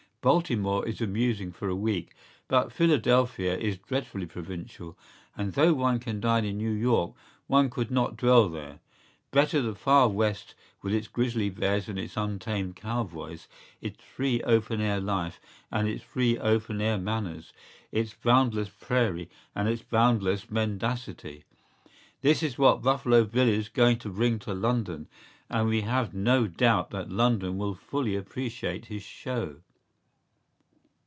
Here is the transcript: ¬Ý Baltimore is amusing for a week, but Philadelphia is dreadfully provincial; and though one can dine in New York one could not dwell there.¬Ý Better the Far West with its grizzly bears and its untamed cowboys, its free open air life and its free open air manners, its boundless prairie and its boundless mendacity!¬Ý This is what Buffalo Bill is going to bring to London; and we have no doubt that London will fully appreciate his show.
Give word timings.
¬Ý 0.01 0.23
Baltimore 0.23 0.87
is 0.87 1.01
amusing 1.01 1.51
for 1.51 1.67
a 1.67 1.75
week, 1.75 2.13
but 2.47 2.71
Philadelphia 2.71 3.57
is 3.57 3.79
dreadfully 3.79 4.27
provincial; 4.27 4.95
and 5.35 5.53
though 5.53 5.73
one 5.73 5.97
can 5.97 6.19
dine 6.19 6.45
in 6.45 6.59
New 6.59 6.69
York 6.69 7.15
one 7.47 7.71
could 7.71 7.89
not 7.89 8.17
dwell 8.17 8.47
there.¬Ý 8.47 8.77
Better 9.31 9.63
the 9.63 9.73
Far 9.73 10.09
West 10.09 10.53
with 10.83 10.93
its 10.93 11.07
grizzly 11.07 11.49
bears 11.49 11.89
and 11.89 11.97
its 11.97 12.15
untamed 12.17 12.75
cowboys, 12.75 13.47
its 13.81 14.03
free 14.03 14.43
open 14.43 14.79
air 14.79 14.99
life 14.99 15.39
and 15.71 15.87
its 15.87 16.03
free 16.03 16.37
open 16.37 16.81
air 16.81 16.99
manners, 16.99 17.51
its 17.91 18.13
boundless 18.13 18.69
prairie 18.69 19.27
and 19.55 19.67
its 19.67 19.81
boundless 19.81 20.51
mendacity!¬Ý 20.51 21.43
This 22.21 22.43
is 22.43 22.59
what 22.59 22.83
Buffalo 22.83 23.23
Bill 23.23 23.47
is 23.49 23.69
going 23.69 23.97
to 23.97 24.09
bring 24.09 24.37
to 24.37 24.53
London; 24.53 25.07
and 25.49 25.67
we 25.67 25.81
have 25.81 26.13
no 26.13 26.45
doubt 26.45 26.91
that 26.91 27.09
London 27.09 27.57
will 27.57 27.73
fully 27.73 28.15
appreciate 28.15 28.85
his 28.85 29.01
show. 29.01 29.61